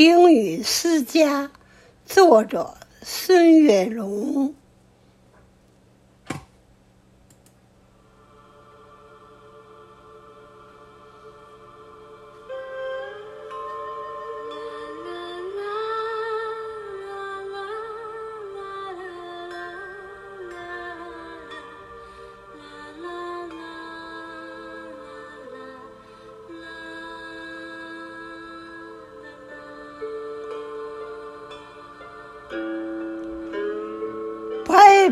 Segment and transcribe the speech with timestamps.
[0.00, 1.50] 冰雨思家，
[2.06, 4.54] 作者孙月龙。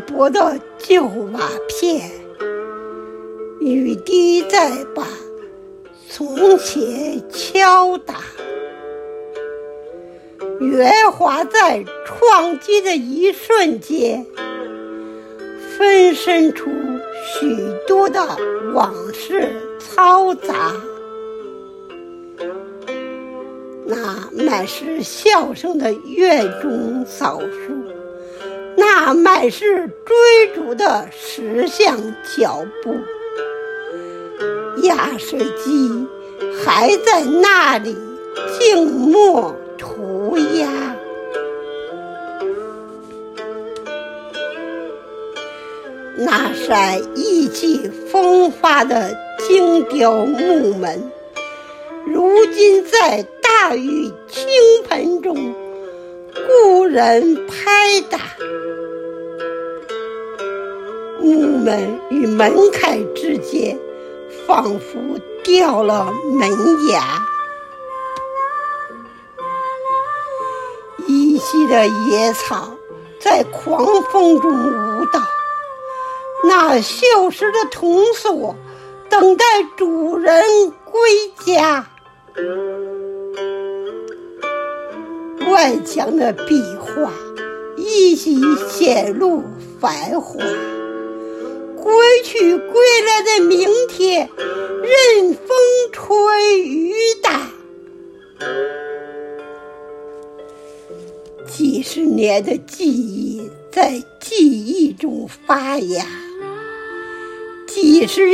[0.09, 2.11] 薄的旧瓦片，
[3.61, 5.07] 雨滴在把
[6.09, 8.15] 从前敲打，
[10.61, 14.25] 圆滑在撞击的一瞬间，
[15.77, 16.71] 分身出
[17.25, 17.55] 许
[17.87, 18.27] 多的
[18.73, 20.73] 往事嘈杂，
[23.85, 27.98] 那满是笑声的院中枣树。
[28.79, 31.98] 那满是追逐的石像
[32.37, 32.95] 脚步，
[34.85, 36.07] 压水机
[36.65, 37.96] 还在那里
[38.57, 40.68] 静默涂鸦。
[46.20, 51.10] 那扇意气风发的精雕木门，
[52.07, 54.46] 如今在大雨倾
[54.88, 54.98] 盆，
[56.99, 58.18] 人拍打。
[61.21, 63.79] 木门与门槛之间，
[64.44, 64.99] 仿佛
[65.44, 66.50] 掉了门
[66.88, 67.25] 牙。
[71.06, 72.76] 依稀的野草
[73.21, 75.21] 在狂风中舞蹈，
[76.43, 78.56] 那锈蚀的铜锁
[79.09, 79.44] 等待
[79.76, 80.43] 主人
[80.84, 81.00] 归
[81.47, 81.87] 家。
[85.59, 87.12] 外墙的壁画
[87.76, 89.42] 依稀显露
[89.81, 90.38] 繁华。
[91.75, 95.48] 归去归来的明天，任风
[95.91, 97.50] 吹雨打。
[101.48, 106.06] 几十年的记忆在记忆中发芽，
[107.66, 108.28] 几十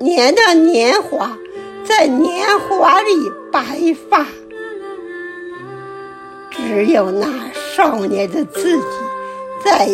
[0.00, 1.38] 年的年华
[1.84, 4.26] 在年华里白发。
[6.74, 7.28] 只有那
[7.76, 8.82] 少年的自己，
[9.64, 9.88] 在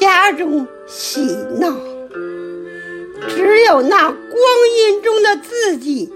[0.00, 1.20] 家中嬉
[1.60, 1.72] 闹。
[3.28, 4.18] 只有那光
[4.76, 6.12] 阴中的自己，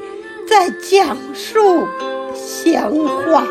[0.48, 1.86] 在讲述
[2.34, 3.46] 闲话。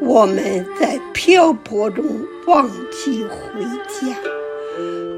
[0.00, 2.04] 我们在漂泊中
[2.46, 4.16] 忘记回家，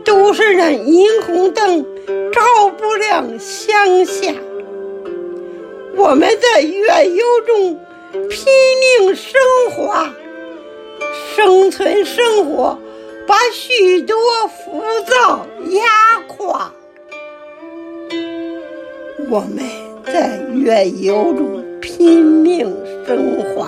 [0.02, 1.84] 都市的霓虹灯
[2.32, 4.32] 照不亮乡下。
[5.98, 7.78] 我们在远游中
[8.30, 8.46] 拼
[9.00, 9.40] 命生
[9.72, 10.08] 活，
[11.34, 12.78] 生存生活。
[13.26, 14.16] 把许多
[14.46, 16.72] 浮躁压垮，
[19.28, 19.58] 我们
[20.06, 22.74] 在远游中拼命
[23.06, 23.66] 生活，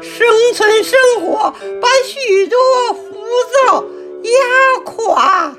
[0.00, 2.58] 生存生活，把许多
[2.92, 3.24] 浮
[3.68, 3.84] 躁
[4.24, 5.56] 压垮。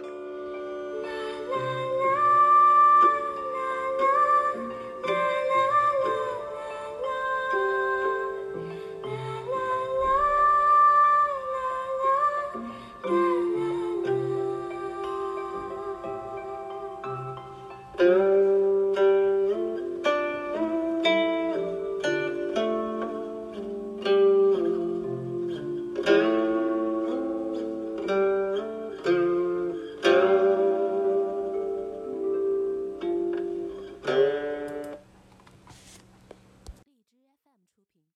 [18.00, 18.33] Mm-hmm.